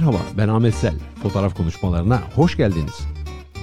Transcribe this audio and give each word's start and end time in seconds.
Merhaba 0.00 0.20
ben 0.38 0.48
Ahmet 0.48 0.74
Sel. 0.74 0.94
Fotoğraf 1.22 1.56
konuşmalarına 1.56 2.22
hoş 2.34 2.56
geldiniz. 2.56 3.00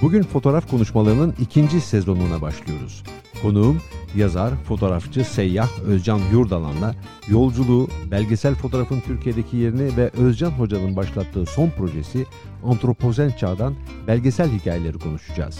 Bugün 0.02 0.22
fotoğraf 0.22 0.70
konuşmalarının 0.70 1.34
ikinci 1.40 1.80
sezonuna 1.80 2.42
başlıyoruz. 2.42 3.02
Konuğum 3.42 3.80
yazar, 4.16 4.54
fotoğrafçı, 4.64 5.24
seyyah 5.24 5.68
Özcan 5.86 6.20
Yurdalan'la 6.32 6.94
yolculuğu, 7.28 7.88
belgesel 8.10 8.54
fotoğrafın 8.54 9.00
Türkiye'deki 9.00 9.56
yerini 9.56 9.96
ve 9.96 10.10
Özcan 10.10 10.50
Hoca'nın 10.50 10.96
başlattığı 10.96 11.46
son 11.46 11.70
projesi 11.70 12.26
Antropozen 12.64 13.30
Çağ'dan 13.30 13.74
belgesel 14.06 14.50
hikayeleri 14.50 14.98
konuşacağız. 14.98 15.58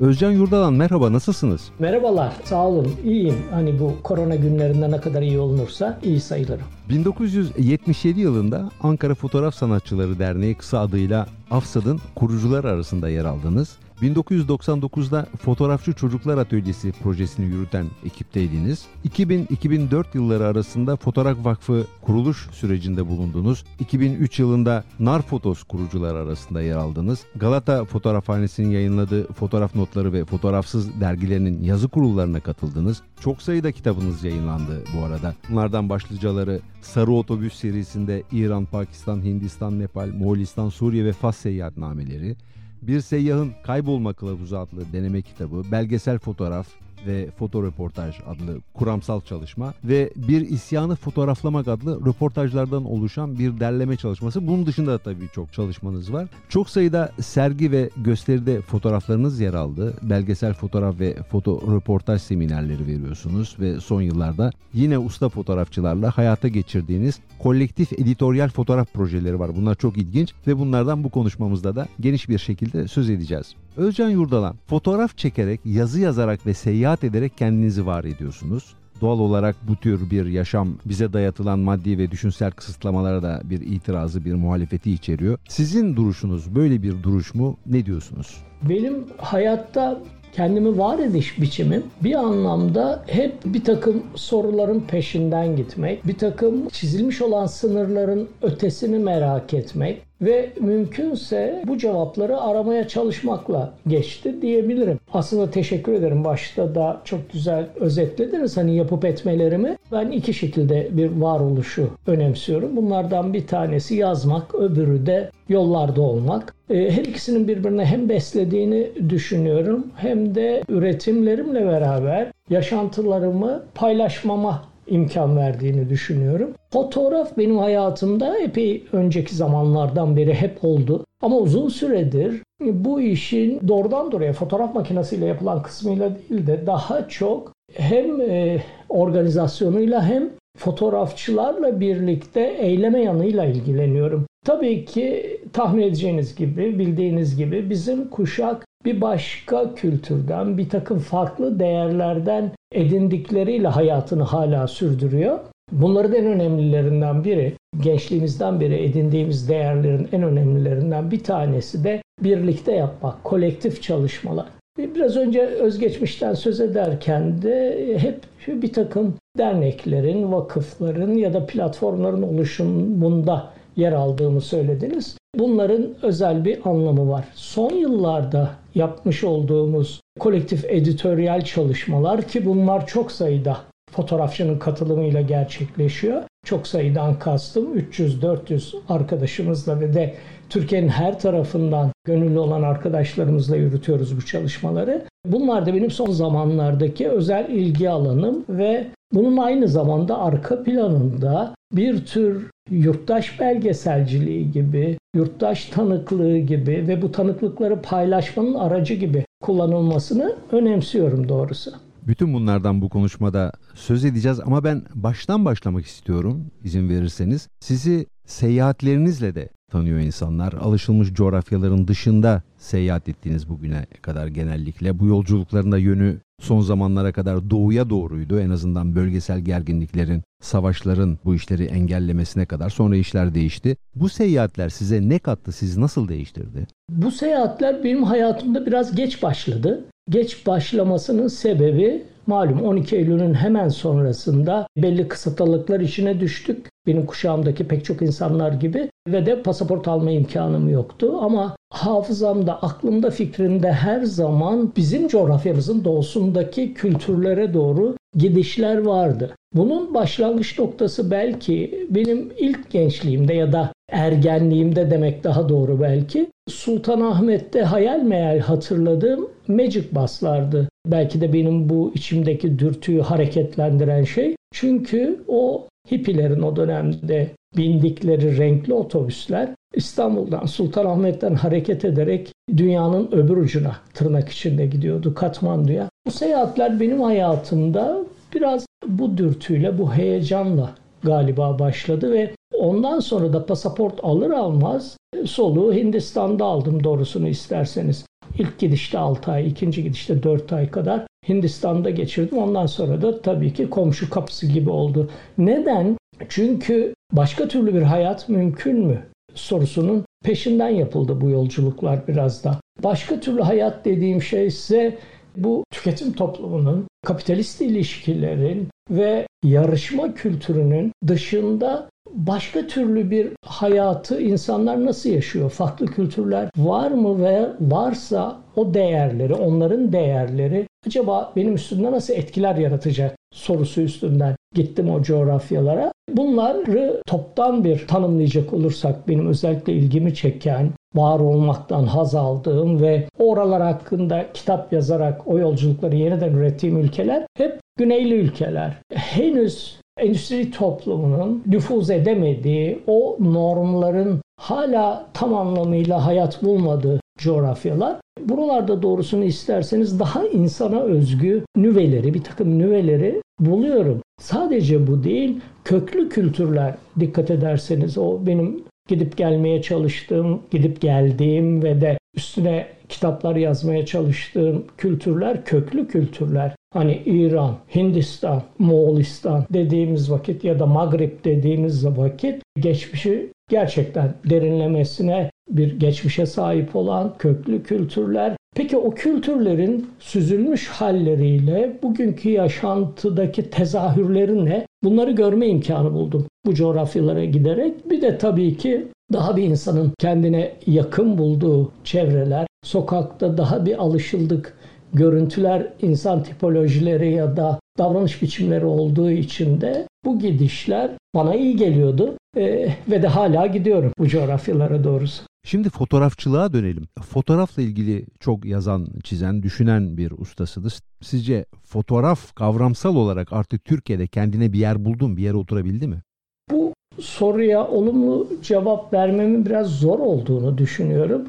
Özcan 0.00 0.30
Yurdalan 0.30 0.72
merhaba 0.74 1.12
nasılsınız? 1.12 1.68
Merhabalar 1.78 2.32
sağ 2.44 2.66
olun 2.66 2.92
iyiyim. 3.04 3.34
Hani 3.50 3.80
bu 3.80 3.92
korona 4.02 4.34
günlerinde 4.36 4.90
ne 4.90 5.00
kadar 5.00 5.22
iyi 5.22 5.38
olunursa 5.38 5.98
iyi 6.02 6.20
sayılırım. 6.20 6.64
1977 6.88 8.20
yılında 8.20 8.70
Ankara 8.82 9.14
Fotoğraf 9.14 9.54
Sanatçıları 9.54 10.18
Derneği 10.18 10.54
kısa 10.54 10.80
adıyla 10.80 11.26
AFSAD'ın 11.50 12.00
kurucular 12.14 12.64
arasında 12.64 13.08
yer 13.08 13.24
aldınız. 13.24 13.76
1999'da 14.02 15.26
Fotoğrafçı 15.40 15.92
Çocuklar 15.92 16.38
Atölyesi 16.38 16.92
projesini 16.92 17.46
yürüten 17.46 17.86
ekipteydiniz. 18.04 18.84
2000-2004 19.08 20.04
yılları 20.14 20.46
arasında 20.46 20.96
Fotoğraf 20.96 21.44
Vakfı 21.44 21.86
kuruluş 22.02 22.48
sürecinde 22.52 23.06
bulundunuz. 23.06 23.64
2003 23.80 24.38
yılında 24.38 24.84
Narfotos 25.00 25.62
kurucular 25.62 26.14
arasında 26.14 26.62
yer 26.62 26.76
aldınız. 26.76 27.20
Galata 27.36 27.84
Fotoğrafhanesi'nin 27.84 28.70
yayınladığı 28.70 29.32
fotoğraf 29.32 29.74
notları 29.74 30.12
ve 30.12 30.24
fotoğrafsız 30.24 31.00
dergilerinin 31.00 31.62
yazı 31.62 31.88
kurullarına 31.88 32.40
katıldınız. 32.40 33.02
Çok 33.20 33.42
sayıda 33.42 33.72
kitabınız 33.72 34.24
yayınlandı 34.24 34.84
bu 34.96 35.04
arada. 35.04 35.34
Bunlardan 35.50 35.88
başlıcaları 35.88 36.60
Sarı 36.82 37.12
Otobüs 37.12 37.54
serisinde 37.54 38.22
İran, 38.32 38.64
Pakistan, 38.64 39.24
Hindistan, 39.24 39.78
Nepal, 39.78 40.08
Moğolistan, 40.08 40.68
Suriye 40.68 41.04
ve 41.04 41.12
Fas 41.12 41.36
seyahatnameleri, 41.36 42.36
bir 42.82 43.00
Seyyahın 43.00 43.52
Kaybolma 43.62 44.12
Kılavuzu 44.12 44.56
adlı 44.56 44.92
deneme 44.92 45.22
kitabı, 45.22 45.62
belgesel 45.72 46.18
fotoğraf, 46.18 46.66
ve 47.06 47.30
fotoreportaj 47.38 48.14
adlı 48.26 48.60
kuramsal 48.74 49.20
çalışma 49.20 49.74
ve 49.84 50.12
bir 50.16 50.40
isyanı 50.40 50.96
fotoğraflamak 50.96 51.68
adlı 51.68 52.06
röportajlardan 52.06 52.84
oluşan 52.84 53.38
bir 53.38 53.60
derleme 53.60 53.96
çalışması. 53.96 54.46
Bunun 54.46 54.66
dışında 54.66 54.92
da 54.92 54.98
tabii 54.98 55.28
çok 55.34 55.52
çalışmanız 55.52 56.12
var. 56.12 56.28
Çok 56.48 56.70
sayıda 56.70 57.12
sergi 57.20 57.72
ve 57.72 57.90
gösteride 57.96 58.60
fotoğraflarınız 58.60 59.40
yer 59.40 59.54
aldı. 59.54 59.94
Belgesel 60.02 60.54
fotoğraf 60.54 61.00
ve 61.00 61.16
foto 61.30 61.76
röportaj 61.76 62.22
seminerleri 62.22 62.86
veriyorsunuz 62.86 63.56
ve 63.60 63.80
son 63.80 64.02
yıllarda 64.02 64.50
yine 64.74 64.98
usta 64.98 65.28
fotoğrafçılarla 65.28 66.10
hayata 66.18 66.48
geçirdiğiniz 66.48 67.20
kolektif 67.38 67.92
editoryal 67.92 68.48
fotoğraf 68.48 68.92
projeleri 68.92 69.38
var. 69.38 69.56
Bunlar 69.56 69.74
çok 69.74 69.96
ilginç 69.96 70.32
ve 70.46 70.58
bunlardan 70.58 71.04
bu 71.04 71.08
konuşmamızda 71.08 71.76
da 71.76 71.88
geniş 72.00 72.28
bir 72.28 72.38
şekilde 72.38 72.88
söz 72.88 73.10
edeceğiz. 73.10 73.54
Özcan 73.76 74.10
Yurdalan, 74.10 74.56
fotoğraf 74.66 75.16
çekerek, 75.16 75.60
yazı 75.64 76.00
yazarak 76.00 76.46
ve 76.46 76.54
seyahat 76.54 77.04
ederek 77.04 77.38
kendinizi 77.38 77.86
var 77.86 78.04
ediyorsunuz. 78.04 78.74
Doğal 79.00 79.18
olarak 79.18 79.56
bu 79.68 79.76
tür 79.76 80.10
bir 80.10 80.26
yaşam 80.26 80.68
bize 80.84 81.12
dayatılan 81.12 81.58
maddi 81.58 81.98
ve 81.98 82.10
düşünsel 82.10 82.50
kısıtlamalara 82.50 83.22
da 83.22 83.40
bir 83.44 83.60
itirazı, 83.60 84.24
bir 84.24 84.34
muhalefeti 84.34 84.92
içeriyor. 84.92 85.38
Sizin 85.48 85.96
duruşunuz 85.96 86.54
böyle 86.54 86.82
bir 86.82 87.02
duruş 87.02 87.34
mu? 87.34 87.56
Ne 87.66 87.86
diyorsunuz? 87.86 88.36
Benim 88.62 89.04
hayatta 89.18 90.02
kendimi 90.36 90.78
var 90.78 90.98
ediş 90.98 91.40
biçimim 91.40 91.82
bir 92.04 92.14
anlamda 92.14 93.02
hep 93.06 93.32
bir 93.44 93.64
takım 93.64 94.02
soruların 94.14 94.80
peşinden 94.80 95.56
gitmek, 95.56 96.06
bir 96.06 96.18
takım 96.18 96.68
çizilmiş 96.68 97.22
olan 97.22 97.46
sınırların 97.46 98.28
ötesini 98.42 98.98
merak 98.98 99.54
etmek, 99.54 100.06
ve 100.20 100.50
mümkünse 100.60 101.62
bu 101.66 101.78
cevapları 101.78 102.40
aramaya 102.40 102.88
çalışmakla 102.88 103.74
geçti 103.86 104.42
diyebilirim. 104.42 104.98
Aslında 105.12 105.50
teşekkür 105.50 105.92
ederim. 105.92 106.24
Başta 106.24 106.74
da 106.74 107.00
çok 107.04 107.32
güzel 107.32 107.66
özetlediniz 107.76 108.56
hani 108.56 108.76
yapıp 108.76 109.04
etmelerimi. 109.04 109.78
Ben 109.92 110.10
iki 110.10 110.34
şekilde 110.34 110.88
bir 110.92 111.10
varoluşu 111.10 111.90
önemsiyorum. 112.06 112.76
Bunlardan 112.76 113.34
bir 113.34 113.46
tanesi 113.46 113.94
yazmak, 113.94 114.54
öbürü 114.54 115.06
de 115.06 115.30
yollarda 115.48 116.02
olmak. 116.02 116.54
Ee, 116.70 116.90
her 116.90 117.04
ikisinin 117.04 117.48
birbirine 117.48 117.84
hem 117.84 118.08
beslediğini 118.08 118.90
düşünüyorum 119.08 119.86
hem 119.96 120.34
de 120.34 120.62
üretimlerimle 120.68 121.66
beraber 121.66 122.28
yaşantılarımı 122.50 123.62
paylaşmama 123.74 124.62
imkan 124.86 125.36
verdiğini 125.36 125.90
düşünüyorum. 125.90 126.50
Fotoğraf 126.70 127.38
benim 127.38 127.58
hayatımda 127.58 128.38
epey 128.38 128.84
önceki 128.92 129.34
zamanlardan 129.34 130.16
beri 130.16 130.34
hep 130.34 130.64
oldu. 130.64 131.04
Ama 131.22 131.36
uzun 131.36 131.68
süredir 131.68 132.42
bu 132.60 133.00
işin 133.00 133.68
doğrudan 133.68 134.12
doğruya 134.12 134.32
fotoğraf 134.32 134.74
makinesiyle 134.74 135.26
yapılan 135.26 135.62
kısmıyla 135.62 136.10
değil 136.10 136.46
de 136.46 136.66
daha 136.66 137.08
çok 137.08 137.52
hem 137.72 138.20
e, 138.20 138.62
organizasyonuyla 138.88 140.04
hem 140.04 140.30
fotoğrafçılarla 140.58 141.80
birlikte 141.80 142.40
eyleme 142.40 143.02
yanıyla 143.02 143.44
ilgileniyorum. 143.44 144.25
Tabii 144.46 144.84
ki 144.84 145.40
tahmin 145.52 145.82
edeceğiniz 145.82 146.34
gibi, 146.34 146.78
bildiğiniz 146.78 147.36
gibi 147.36 147.70
bizim 147.70 148.10
kuşak 148.10 148.66
bir 148.84 149.00
başka 149.00 149.74
kültürden, 149.74 150.58
bir 150.58 150.68
takım 150.68 150.98
farklı 150.98 151.58
değerlerden 151.58 152.50
edindikleriyle 152.72 153.68
hayatını 153.68 154.22
hala 154.22 154.66
sürdürüyor. 154.66 155.38
Bunların 155.72 156.14
en 156.14 156.26
önemlilerinden 156.26 157.24
biri, 157.24 157.52
gençliğimizden 157.80 158.60
beri 158.60 158.74
edindiğimiz 158.74 159.48
değerlerin 159.48 160.08
en 160.12 160.22
önemlilerinden 160.22 161.10
bir 161.10 161.24
tanesi 161.24 161.84
de 161.84 162.02
birlikte 162.22 162.72
yapmak, 162.72 163.24
kolektif 163.24 163.82
çalışmalar. 163.82 164.46
Biraz 164.78 165.16
önce 165.16 165.40
özgeçmişten 165.42 166.34
söz 166.34 166.60
ederken 166.60 167.42
de 167.42 167.98
hep 167.98 168.20
bir 168.62 168.72
takım 168.72 169.14
derneklerin, 169.38 170.32
vakıfların 170.32 171.14
ya 171.14 171.34
da 171.34 171.46
platformların 171.46 172.22
oluşumunda 172.22 173.56
yer 173.76 173.92
aldığımı 173.92 174.40
söylediniz. 174.40 175.16
Bunların 175.34 175.94
özel 176.02 176.44
bir 176.44 176.68
anlamı 176.68 177.10
var. 177.10 177.24
Son 177.34 177.70
yıllarda 177.70 178.50
yapmış 178.74 179.24
olduğumuz 179.24 180.00
kolektif 180.18 180.64
editoryal 180.64 181.40
çalışmalar 181.40 182.22
ki 182.22 182.46
bunlar 182.46 182.86
çok 182.86 183.12
sayıda 183.12 183.56
fotoğrafçının 183.90 184.58
katılımıyla 184.58 185.20
gerçekleşiyor. 185.20 186.22
Çok 186.44 186.66
sayıdan 186.66 187.18
kastım 187.18 187.78
300-400 187.78 188.76
arkadaşımızla 188.88 189.80
ve 189.80 189.94
de 189.94 190.14
Türkiye'nin 190.50 190.88
her 190.88 191.18
tarafından 191.18 191.90
gönüllü 192.04 192.38
olan 192.38 192.62
arkadaşlarımızla 192.62 193.56
yürütüyoruz 193.56 194.16
bu 194.16 194.26
çalışmaları. 194.26 195.04
Bunlar 195.26 195.66
da 195.66 195.74
benim 195.74 195.90
son 195.90 196.10
zamanlardaki 196.10 197.08
özel 197.08 197.48
ilgi 197.50 197.90
alanım 197.90 198.44
ve 198.48 198.86
bunun 199.12 199.36
aynı 199.36 199.68
zamanda 199.68 200.18
arka 200.18 200.62
planında 200.62 201.54
bir 201.72 202.06
tür 202.06 202.50
yurttaş 202.70 203.40
belgeselciliği 203.40 204.52
gibi, 204.52 204.98
yurttaş 205.16 205.64
tanıklığı 205.64 206.38
gibi 206.38 206.84
ve 206.88 207.02
bu 207.02 207.12
tanıklıkları 207.12 207.82
paylaşmanın 207.82 208.54
aracı 208.54 208.94
gibi 208.94 209.24
kullanılmasını 209.42 210.36
önemsiyorum 210.52 211.28
doğrusu. 211.28 211.70
Bütün 212.06 212.34
bunlardan 212.34 212.82
bu 212.82 212.88
konuşmada 212.88 213.52
söz 213.74 214.04
edeceğiz 214.04 214.40
ama 214.40 214.64
ben 214.64 214.82
baştan 214.94 215.44
başlamak 215.44 215.86
istiyorum 215.86 216.46
izin 216.64 216.88
verirseniz. 216.88 217.48
Sizi 217.60 218.06
seyahatlerinizle 218.26 219.34
de 219.34 219.48
tanıyor 219.70 219.98
insanlar. 219.98 220.52
Alışılmış 220.52 221.12
coğrafyaların 221.12 221.88
dışında 221.88 222.42
seyahat 222.58 223.08
ettiğiniz 223.08 223.48
bugüne 223.48 223.86
kadar 224.02 224.26
genellikle. 224.26 224.98
Bu 224.98 225.06
yolculukların 225.06 225.72
da 225.72 225.78
yönü 225.78 226.18
son 226.40 226.60
zamanlara 226.60 227.12
kadar 227.12 227.50
doğuya 227.50 227.90
doğruydu. 227.90 228.40
En 228.40 228.50
azından 228.50 228.94
bölgesel 228.94 229.40
gerginliklerin, 229.40 230.22
savaşların 230.42 231.18
bu 231.24 231.34
işleri 231.34 231.64
engellemesine 231.64 232.46
kadar. 232.46 232.70
Sonra 232.70 232.96
işler 232.96 233.34
değişti. 233.34 233.76
Bu 233.94 234.08
seyahatler 234.08 234.68
size 234.68 235.08
ne 235.08 235.18
kattı? 235.18 235.52
Siz 235.52 235.76
nasıl 235.76 236.08
değiştirdi? 236.08 236.66
Bu 236.90 237.10
seyahatler 237.10 237.84
benim 237.84 238.02
hayatımda 238.02 238.66
biraz 238.66 238.96
geç 238.96 239.22
başladı. 239.22 239.84
Geç 240.10 240.46
başlamasının 240.46 241.28
sebebi 241.28 242.04
malum 242.26 242.62
12 242.62 242.96
Eylül'ün 242.96 243.34
hemen 243.34 243.68
sonrasında 243.68 244.68
belli 244.76 245.08
kısıtlılıklar 245.08 245.80
içine 245.80 246.20
düştük. 246.20 246.68
Benim 246.86 247.06
kuşağımdaki 247.06 247.68
pek 247.68 247.84
çok 247.84 248.02
insanlar 248.02 248.52
gibi 248.52 248.90
ve 249.08 249.26
de 249.26 249.42
pasaport 249.42 249.88
alma 249.88 250.10
imkanım 250.10 250.68
yoktu 250.68 251.18
ama 251.20 251.56
hafızamda, 251.70 252.62
aklımda, 252.62 253.10
fikrimde 253.10 253.72
her 253.72 254.02
zaman 254.02 254.72
bizim 254.76 255.08
coğrafyamızın 255.08 255.84
doğusundaki 255.84 256.74
kültürlere 256.74 257.54
doğru 257.54 257.96
gidişler 258.14 258.78
vardı. 258.78 259.34
Bunun 259.54 259.94
başlangıç 259.94 260.58
noktası 260.58 261.10
belki 261.10 261.86
benim 261.90 262.32
ilk 262.38 262.70
gençliğimde 262.70 263.34
ya 263.34 263.52
da 263.52 263.72
ergenliğimde 263.90 264.90
demek 264.90 265.24
daha 265.24 265.48
doğru 265.48 265.80
belki. 265.80 266.26
Sultanahmet'te 266.48 267.62
hayal 267.62 268.02
meyal 268.02 268.38
hatırladığım 268.38 269.28
Magic 269.48 269.84
Bus'lardı. 269.92 270.68
Belki 270.86 271.20
de 271.20 271.32
benim 271.32 271.68
bu 271.68 271.92
içimdeki 271.94 272.58
dürtüyü 272.58 273.00
hareketlendiren 273.00 274.04
şey. 274.04 274.36
Çünkü 274.52 275.24
o 275.28 275.68
hippilerin 275.92 276.42
o 276.42 276.56
dönemde 276.56 277.30
bindikleri 277.56 278.38
renkli 278.38 278.74
otobüsler 278.74 279.48
İstanbul'dan 279.74 280.46
Sultanahmet'ten 280.46 281.34
hareket 281.34 281.84
ederek 281.84 282.32
dünyanın 282.56 283.12
öbür 283.12 283.36
ucuna 283.36 283.76
tırnak 283.94 284.28
içinde 284.28 284.66
gidiyordu 284.66 285.14
Katmandu'ya. 285.14 285.88
Bu 286.06 286.10
seyahatler 286.10 286.80
benim 286.80 287.00
hayatımda 287.00 287.98
biraz 288.34 288.66
bu 288.86 289.18
dürtüyle, 289.18 289.78
bu 289.78 289.94
heyecanla 289.94 290.74
galiba 291.02 291.58
başladı 291.58 292.12
ve 292.12 292.30
ondan 292.58 293.00
sonra 293.00 293.32
da 293.32 293.46
pasaport 293.46 294.00
alır 294.02 294.30
almaz 294.30 294.96
soluğu 295.24 295.74
Hindistan'da 295.74 296.44
aldım 296.44 296.84
doğrusunu 296.84 297.28
isterseniz. 297.28 298.06
İlk 298.38 298.58
gidişte 298.58 298.98
6 298.98 299.32
ay, 299.32 299.46
ikinci 299.48 299.82
gidişte 299.82 300.22
4 300.22 300.52
ay 300.52 300.70
kadar 300.70 301.06
Hindistan'da 301.28 301.90
geçirdim. 301.90 302.38
Ondan 302.38 302.66
sonra 302.66 303.02
da 303.02 303.22
tabii 303.22 303.52
ki 303.52 303.70
komşu 303.70 304.10
kapısı 304.10 304.46
gibi 304.46 304.70
oldu. 304.70 305.10
Neden? 305.38 305.96
Çünkü 306.28 306.94
başka 307.12 307.48
türlü 307.48 307.74
bir 307.74 307.82
hayat 307.82 308.28
mümkün 308.28 308.78
mü? 308.86 309.02
sorusunun 309.36 310.04
peşinden 310.24 310.68
yapıldı 310.68 311.20
bu 311.20 311.30
yolculuklar 311.30 312.08
biraz 312.08 312.44
da. 312.44 312.60
Başka 312.82 313.20
türlü 313.20 313.42
hayat 313.42 313.84
dediğim 313.84 314.22
şey 314.22 314.46
ise 314.46 314.98
bu 315.36 315.64
tüketim 315.70 316.12
toplumunun, 316.12 316.86
kapitalist 317.06 317.60
ilişkilerin 317.60 318.68
ve 318.90 319.26
yarışma 319.44 320.14
kültürünün 320.14 320.92
dışında 321.06 321.88
başka 322.12 322.66
türlü 322.66 323.10
bir 323.10 323.28
hayatı 323.44 324.20
insanlar 324.20 324.84
nasıl 324.84 325.10
yaşıyor? 325.10 325.50
Farklı 325.50 325.86
kültürler 325.86 326.50
var 326.56 326.90
mı 326.90 327.22
ve 327.24 327.48
varsa 327.60 328.40
o 328.56 328.74
değerleri, 328.74 329.34
onların 329.34 329.92
değerleri 329.92 330.66
acaba 330.86 331.32
benim 331.36 331.54
üstümde 331.54 331.92
nasıl 331.92 332.14
etkiler 332.14 332.56
yaratacak 332.56 333.16
sorusu 333.34 333.80
üstünden 333.80 334.36
gittim 334.54 334.90
o 334.90 335.02
coğrafyalara. 335.02 335.92
Bunları 336.12 337.02
toptan 337.06 337.64
bir 337.64 337.86
tanımlayacak 337.86 338.52
olursak 338.52 339.08
benim 339.08 339.26
özellikle 339.26 339.72
ilgimi 339.72 340.14
çeken, 340.14 340.70
var 340.94 341.20
olmaktan 341.20 341.84
haz 341.84 342.14
aldığım 342.14 342.82
ve 342.82 343.08
oralar 343.18 343.62
hakkında 343.62 344.26
kitap 344.34 344.72
yazarak 344.72 345.28
o 345.28 345.38
yolculukları 345.38 345.96
yeniden 345.96 346.32
ürettiğim 346.32 346.76
ülkeler 346.76 347.26
hep 347.36 347.60
güneyli 347.78 348.14
ülkeler. 348.14 348.72
Henüz 348.94 349.80
endüstri 349.98 350.50
toplumunun 350.50 351.42
nüfuz 351.46 351.90
edemediği, 351.90 352.78
o 352.86 353.16
normların 353.20 354.20
hala 354.40 355.06
tam 355.14 355.34
anlamıyla 355.34 356.06
hayat 356.06 356.42
bulmadığı 356.42 357.00
coğrafyalar. 357.18 357.96
Buralarda 358.28 358.82
doğrusunu 358.82 359.24
isterseniz 359.24 360.00
daha 360.00 360.26
insana 360.26 360.80
özgü 360.80 361.44
nüveleri, 361.56 362.14
bir 362.14 362.24
takım 362.24 362.58
nüveleri 362.58 363.22
buluyorum. 363.40 364.00
Sadece 364.20 364.86
bu 364.86 365.04
değil, 365.04 365.40
köklü 365.64 366.08
kültürler 366.08 366.74
dikkat 367.00 367.30
ederseniz 367.30 367.98
o 367.98 368.26
benim 368.26 368.64
gidip 368.88 369.16
gelmeye 369.16 369.62
çalıştığım, 369.62 370.40
gidip 370.50 370.80
geldiğim 370.80 371.62
ve 371.62 371.80
de 371.80 371.98
üstüne 372.14 372.66
kitaplar 372.88 373.36
yazmaya 373.36 373.86
çalıştığım 373.86 374.64
kültürler 374.78 375.44
köklü 375.44 375.88
kültürler. 375.88 376.56
Hani 376.72 377.02
İran, 377.06 377.56
Hindistan, 377.74 378.42
Moğolistan 378.58 379.44
dediğimiz 379.52 380.10
vakit 380.10 380.44
ya 380.44 380.58
da 380.58 380.66
Magrib 380.66 381.24
dediğimiz 381.24 381.86
vakit 381.86 382.42
geçmişi 382.60 383.32
gerçekten 383.48 384.14
derinlemesine 384.30 385.30
bir 385.48 385.78
geçmişe 385.78 386.26
sahip 386.26 386.76
olan 386.76 387.14
köklü 387.18 387.62
kültürler. 387.62 388.36
Peki 388.56 388.76
o 388.76 388.90
kültürlerin 388.90 389.90
süzülmüş 389.98 390.68
halleriyle 390.68 391.78
bugünkü 391.82 392.28
yaşantıdaki 392.28 393.50
tezahürleri 393.50 394.44
ne? 394.44 394.66
Bunları 394.84 395.10
görme 395.10 395.48
imkanı 395.48 395.92
buldum 395.92 396.26
bu 396.46 396.54
coğrafyalara 396.54 397.24
giderek. 397.24 397.90
Bir 397.90 398.02
de 398.02 398.18
tabii 398.18 398.56
ki 398.56 398.88
daha 399.12 399.36
bir 399.36 399.42
insanın 399.42 399.92
kendine 399.98 400.52
yakın 400.66 401.18
bulduğu 401.18 401.72
çevreler, 401.84 402.46
sokakta 402.64 403.38
daha 403.38 403.66
bir 403.66 403.82
alışıldık 403.82 404.56
görüntüler, 404.92 405.72
insan 405.82 406.22
tipolojileri 406.22 407.12
ya 407.12 407.36
da 407.36 407.60
davranış 407.78 408.22
biçimleri 408.22 408.64
olduğu 408.64 409.10
için 409.10 409.60
de 409.60 409.86
bu 410.06 410.18
gidişler 410.18 410.90
bana 411.14 411.34
iyi 411.34 411.56
geliyordu 411.56 412.16
ee, 412.36 412.68
ve 412.90 413.02
de 413.02 413.08
hala 413.08 413.46
gidiyorum 413.46 413.92
bu 413.98 414.08
coğrafyalara 414.08 414.84
doğrusu. 414.84 415.22
Şimdi 415.44 415.70
fotoğrafçılığa 415.70 416.52
dönelim. 416.52 416.84
Fotoğrafla 417.02 417.62
ilgili 417.62 418.06
çok 418.20 418.44
yazan, 418.44 418.86
çizen, 419.04 419.42
düşünen 419.42 419.96
bir 419.96 420.10
ustasınız. 420.10 420.82
Sizce 421.02 421.44
fotoğraf 421.64 422.34
kavramsal 422.34 422.96
olarak 422.96 423.32
artık 423.32 423.64
Türkiye'de 423.64 424.06
kendine 424.06 424.52
bir 424.52 424.58
yer 424.58 424.84
buldu 424.84 425.08
mu, 425.08 425.16
bir 425.16 425.22
yere 425.22 425.36
oturabildi 425.36 425.88
mi? 425.88 426.02
Bu 426.50 426.72
soruya 427.00 427.68
olumlu 427.68 428.28
cevap 428.42 428.92
vermemin 428.92 429.46
biraz 429.46 429.66
zor 429.66 429.98
olduğunu 429.98 430.58
düşünüyorum. 430.58 431.22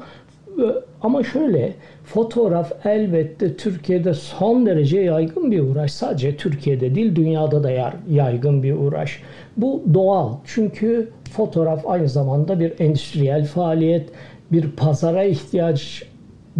Ama 1.02 1.24
şöyle 1.24 1.72
fotoğraf 2.04 2.86
elbette 2.86 3.56
Türkiye'de 3.56 4.14
son 4.14 4.66
derece 4.66 5.00
yaygın 5.00 5.50
bir 5.50 5.60
uğraş. 5.60 5.92
Sadece 5.92 6.36
Türkiye'de 6.36 6.94
değil 6.94 7.16
dünyada 7.16 7.62
da 7.62 7.92
yaygın 8.10 8.62
bir 8.62 8.72
uğraş. 8.72 9.22
Bu 9.56 9.82
doğal 9.94 10.32
çünkü 10.44 11.10
fotoğraf 11.32 11.86
aynı 11.86 12.08
zamanda 12.08 12.60
bir 12.60 12.80
endüstriyel 12.80 13.46
faaliyet, 13.46 14.10
bir 14.52 14.70
pazara 14.70 15.24
ihtiyaç 15.24 16.02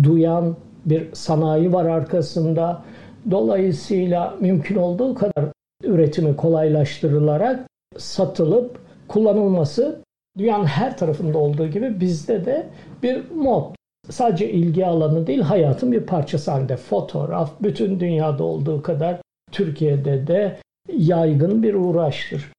duyan 0.03 0.57
bir 0.87 1.13
sanayi 1.13 1.73
var 1.73 1.85
arkasında. 1.85 2.83
Dolayısıyla 3.31 4.35
mümkün 4.41 4.77
olduğu 4.77 5.15
kadar 5.15 5.45
üretimi 5.85 6.37
kolaylaştırılarak 6.37 7.67
satılıp 7.97 8.79
kullanılması 9.09 10.01
dünyanın 10.39 10.65
her 10.65 10.97
tarafında 10.97 11.39
olduğu 11.39 11.67
gibi 11.67 12.01
bizde 12.01 12.45
de 12.45 12.67
bir 13.03 13.31
mod 13.35 13.78
sadece 14.11 14.51
ilgi 14.51 14.87
alanı 14.87 15.27
değil 15.27 15.41
hayatın 15.41 15.93
bir 15.93 16.01
parçası 16.01 16.51
halinde 16.51 16.77
fotoğraf 16.77 17.51
bütün 17.63 18.01
dünyada 18.01 18.45
olduğu 18.45 18.83
kadar 18.83 19.17
Türkiye'de 19.53 20.27
de 20.27 20.57
yaygın 20.97 21.63
bir 21.63 21.75
uğraştır. 21.75 22.53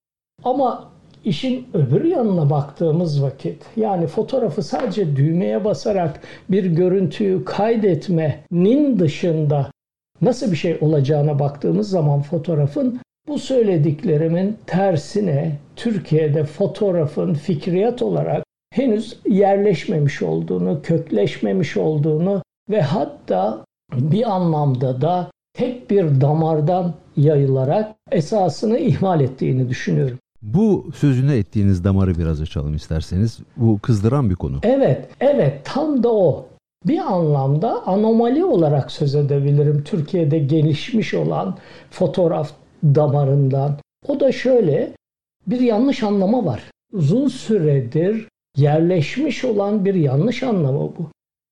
Ama 0.43 0.89
işin 1.25 1.67
öbür 1.73 2.03
yanına 2.03 2.49
baktığımız 2.49 3.23
vakit 3.23 3.65
yani 3.75 4.07
fotoğrafı 4.07 4.63
sadece 4.63 5.15
düğmeye 5.15 5.65
basarak 5.65 6.21
bir 6.49 6.65
görüntüyü 6.65 7.45
kaydetmenin 7.45 8.99
dışında 8.99 9.71
nasıl 10.21 10.51
bir 10.51 10.57
şey 10.57 10.77
olacağına 10.81 11.39
baktığımız 11.39 11.89
zaman 11.89 12.21
fotoğrafın 12.21 12.99
bu 13.27 13.39
söylediklerimin 13.39 14.57
tersine 14.65 15.55
Türkiye'de 15.75 16.43
fotoğrafın 16.43 17.33
fikriyat 17.33 18.01
olarak 18.01 18.43
henüz 18.71 19.17
yerleşmemiş 19.27 20.21
olduğunu, 20.21 20.81
kökleşmemiş 20.81 21.77
olduğunu 21.77 22.41
ve 22.69 22.81
hatta 22.81 23.65
bir 23.93 24.31
anlamda 24.31 25.01
da 25.01 25.31
tek 25.53 25.89
bir 25.89 26.21
damardan 26.21 26.93
yayılarak 27.17 27.95
esasını 28.11 28.77
ihmal 28.77 29.21
ettiğini 29.21 29.69
düşünüyorum. 29.69 30.17
Bu 30.41 30.89
sözünü 30.95 31.33
ettiğiniz 31.33 31.83
damarı 31.83 32.17
biraz 32.17 32.41
açalım 32.41 32.75
isterseniz. 32.75 33.39
Bu 33.57 33.79
kızdıran 33.79 34.29
bir 34.29 34.35
konu. 34.35 34.59
Evet, 34.63 35.09
evet 35.19 35.61
tam 35.63 36.03
da 36.03 36.13
o. 36.13 36.45
Bir 36.87 36.99
anlamda 36.99 37.87
anomali 37.87 38.45
olarak 38.45 38.91
söz 38.91 39.15
edebilirim 39.15 39.83
Türkiye'de 39.83 40.39
gelişmiş 40.39 41.13
olan 41.13 41.57
fotoğraf 41.91 42.51
damarından. 42.83 43.77
O 44.07 44.19
da 44.19 44.31
şöyle 44.31 44.91
bir 45.47 45.59
yanlış 45.59 46.03
anlama 46.03 46.45
var. 46.45 46.63
Uzun 46.93 47.27
süredir 47.27 48.27
yerleşmiş 48.57 49.45
olan 49.45 49.85
bir 49.85 49.93
yanlış 49.93 50.43
anlamı 50.43 50.79
bu. 50.79 51.09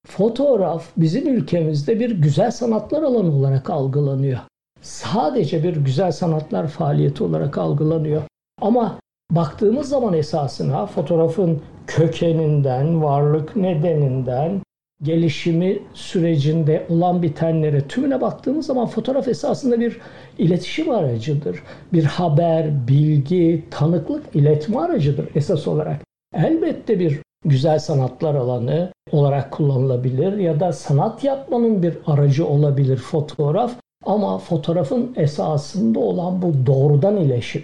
Fotoğraf 0.07 0.87
bizim 0.97 1.27
ülkemizde 1.27 1.99
bir 1.99 2.11
güzel 2.11 2.51
sanatlar 2.51 3.03
alanı 3.03 3.35
olarak 3.35 3.69
algılanıyor. 3.69 4.39
Sadece 4.81 5.63
bir 5.63 5.75
güzel 5.75 6.11
sanatlar 6.11 6.67
faaliyeti 6.67 7.23
olarak 7.23 7.57
algılanıyor. 7.57 8.21
Ama 8.61 8.99
baktığımız 9.31 9.89
zaman 9.89 10.13
esasına 10.13 10.85
fotoğrafın 10.85 11.61
kökeninden, 11.87 13.03
varlık 13.03 13.55
nedeninden, 13.55 14.61
gelişimi 15.03 15.79
sürecinde 15.93 16.85
olan 16.89 17.21
bitenlere 17.21 17.87
tümüne 17.87 18.21
baktığımız 18.21 18.65
zaman 18.65 18.87
fotoğraf 18.87 19.27
esasında 19.27 19.79
bir 19.79 19.99
iletişim 20.37 20.89
aracıdır. 20.89 21.63
Bir 21.93 22.03
haber, 22.03 22.87
bilgi, 22.87 23.65
tanıklık 23.71 24.35
iletme 24.35 24.79
aracıdır 24.79 25.29
esas 25.35 25.67
olarak 25.67 26.06
elbette 26.35 26.99
bir 26.99 27.19
güzel 27.45 27.79
sanatlar 27.79 28.35
alanı 28.35 28.91
olarak 29.11 29.51
kullanılabilir 29.51 30.37
ya 30.37 30.59
da 30.59 30.73
sanat 30.73 31.23
yapmanın 31.23 31.83
bir 31.83 31.97
aracı 32.05 32.47
olabilir 32.47 32.97
fotoğraf 32.97 33.73
ama 34.05 34.37
fotoğrafın 34.37 35.13
esasında 35.15 35.99
olan 35.99 36.41
bu 36.41 36.65
doğrudan 36.65 37.17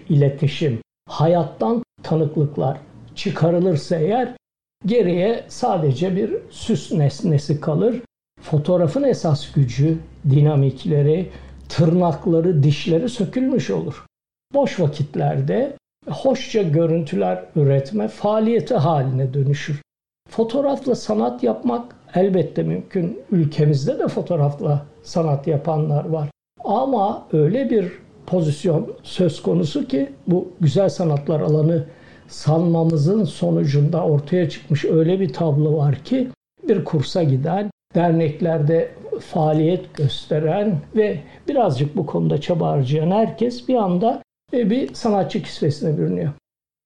iletişim, 0.09 0.81
hayattan 1.09 1.83
tanıklıklar 2.03 2.77
çıkarılırsa 3.15 3.95
eğer 3.95 4.35
geriye 4.85 5.45
sadece 5.47 6.15
bir 6.15 6.33
süs 6.49 6.91
nesnesi 6.91 7.61
kalır. 7.61 8.01
Fotoğrafın 8.41 9.03
esas 9.03 9.51
gücü, 9.51 9.97
dinamikleri, 10.29 11.29
tırnakları, 11.69 12.63
dişleri 12.63 13.09
sökülmüş 13.09 13.69
olur. 13.69 14.05
Boş 14.53 14.79
vakitlerde 14.79 15.77
hoşça 16.07 16.61
görüntüler 16.61 17.43
üretme 17.55 18.07
faaliyeti 18.07 18.75
haline 18.75 19.33
dönüşür. 19.33 19.81
Fotoğrafla 20.29 20.95
sanat 20.95 21.43
yapmak 21.43 21.95
elbette 22.15 22.63
mümkün. 22.63 23.19
Ülkemizde 23.31 23.99
de 23.99 24.07
fotoğrafla 24.07 24.85
sanat 25.03 25.47
yapanlar 25.47 26.05
var. 26.05 26.29
Ama 26.63 27.27
öyle 27.33 27.69
bir 27.69 27.91
pozisyon 28.27 28.93
söz 29.03 29.41
konusu 29.41 29.87
ki 29.87 30.09
bu 30.27 30.51
güzel 30.61 30.89
sanatlar 30.89 31.39
alanı 31.39 31.85
sanmamızın 32.27 33.23
sonucunda 33.23 34.03
ortaya 34.03 34.49
çıkmış 34.49 34.85
öyle 34.85 35.19
bir 35.19 35.33
tablo 35.33 35.77
var 35.77 35.95
ki 35.95 36.29
bir 36.67 36.83
kursa 36.83 37.23
giden, 37.23 37.69
derneklerde 37.95 38.91
faaliyet 39.19 39.93
gösteren 39.93 40.77
ve 40.95 41.19
birazcık 41.47 41.97
bu 41.97 42.05
konuda 42.05 42.41
çaba 42.41 42.69
harcayan 42.69 43.11
herkes 43.11 43.67
bir 43.67 43.75
anda 43.75 44.22
bir 44.53 44.93
sanatçı 44.93 45.43
kisvesine 45.43 45.97
bürünüyor. 45.97 46.33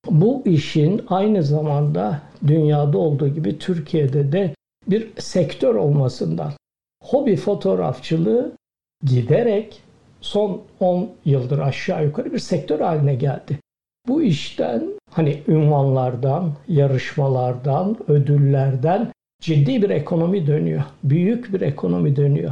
Bu 0.09 0.41
işin 0.45 1.01
aynı 1.07 1.43
zamanda 1.43 2.21
dünyada 2.47 2.97
olduğu 2.97 3.27
gibi 3.27 3.59
Türkiye'de 3.59 4.31
de 4.31 4.55
bir 4.87 5.07
sektör 5.17 5.75
olmasından 5.75 6.51
hobi 7.03 7.35
fotoğrafçılığı 7.35 8.51
giderek 9.03 9.81
son 10.21 10.61
10 10.79 11.09
yıldır 11.25 11.59
aşağı 11.59 12.05
yukarı 12.05 12.33
bir 12.33 12.39
sektör 12.39 12.79
haline 12.79 13.15
geldi. 13.15 13.59
Bu 14.07 14.21
işten 14.21 14.83
hani 15.11 15.43
ünvanlardan, 15.47 16.53
yarışmalardan, 16.67 17.97
ödüllerden 18.07 19.11
ciddi 19.41 19.81
bir 19.81 19.89
ekonomi 19.89 20.47
dönüyor. 20.47 20.83
Büyük 21.03 21.53
bir 21.53 21.61
ekonomi 21.61 22.15
dönüyor. 22.15 22.51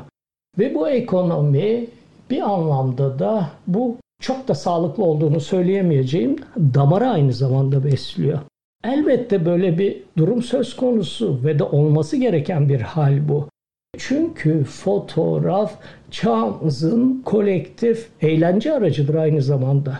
Ve 0.59 0.75
bu 0.75 0.89
ekonomi 0.89 1.87
bir 2.29 2.41
anlamda 2.41 3.19
da 3.19 3.49
bu 3.67 3.97
çok 4.21 4.47
da 4.47 4.55
sağlıklı 4.55 5.03
olduğunu 5.03 5.39
söyleyemeyeceğim 5.39 6.35
damarı 6.57 7.07
aynı 7.07 7.33
zamanda 7.33 7.83
besliyor. 7.83 8.39
Elbette 8.83 9.45
böyle 9.45 9.77
bir 9.77 10.03
durum 10.17 10.43
söz 10.43 10.75
konusu 10.75 11.43
ve 11.43 11.59
de 11.59 11.63
olması 11.63 12.17
gereken 12.17 12.69
bir 12.69 12.81
hal 12.81 13.29
bu. 13.29 13.49
Çünkü 13.97 14.63
fotoğraf 14.63 15.79
çağımızın 16.11 17.21
kolektif 17.25 18.09
eğlence 18.21 18.73
aracıdır 18.73 19.15
aynı 19.15 19.41
zamanda. 19.41 19.99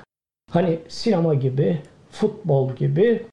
Hani 0.52 0.80
sinema 0.88 1.34
gibi, 1.34 1.82
futbol 2.10 2.76
gibi 2.76 3.26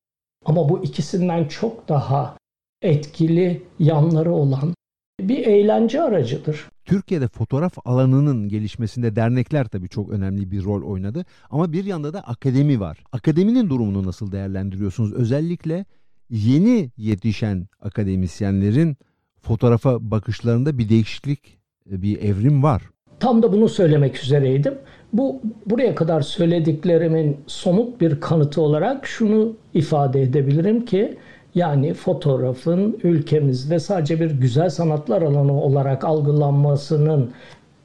ama 0.44 0.68
bu 0.68 0.84
ikisinden 0.84 1.44
çok 1.44 1.88
daha 1.88 2.36
etkili 2.82 3.62
yanları 3.78 4.32
olan 4.32 4.74
bir 5.20 5.46
eğlence 5.46 6.02
aracıdır. 6.02 6.68
Türkiye'de 6.84 7.28
fotoğraf 7.28 7.72
alanının 7.84 8.48
gelişmesinde 8.48 9.16
dernekler 9.16 9.64
tabii 9.64 9.88
çok 9.88 10.10
önemli 10.10 10.50
bir 10.50 10.64
rol 10.64 10.82
oynadı. 10.82 11.24
Ama 11.50 11.72
bir 11.72 11.84
yanda 11.84 12.12
da 12.12 12.20
akademi 12.20 12.80
var. 12.80 12.98
Akademinin 13.12 13.70
durumunu 13.70 14.06
nasıl 14.06 14.32
değerlendiriyorsunuz? 14.32 15.12
Özellikle 15.12 15.84
yeni 16.30 16.90
yetişen 16.96 17.66
akademisyenlerin 17.80 18.96
fotoğrafa 19.40 20.10
bakışlarında 20.10 20.78
bir 20.78 20.88
değişiklik, 20.88 21.58
bir 21.86 22.18
evrim 22.22 22.62
var. 22.62 22.82
Tam 23.20 23.42
da 23.42 23.52
bunu 23.52 23.68
söylemek 23.68 24.24
üzereydim. 24.24 24.74
Bu 25.12 25.42
buraya 25.66 25.94
kadar 25.94 26.20
söylediklerimin 26.20 27.36
somut 27.46 28.00
bir 28.00 28.20
kanıtı 28.20 28.60
olarak 28.60 29.06
şunu 29.06 29.56
ifade 29.74 30.22
edebilirim 30.22 30.84
ki 30.84 31.18
yani 31.54 31.94
fotoğrafın 31.94 33.00
ülkemizde 33.02 33.78
sadece 33.78 34.20
bir 34.20 34.30
güzel 34.30 34.70
sanatlar 34.70 35.22
alanı 35.22 35.60
olarak 35.60 36.04
algılanmasının 36.04 37.32